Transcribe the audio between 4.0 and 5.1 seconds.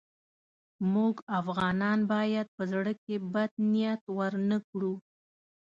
ورنه کړو.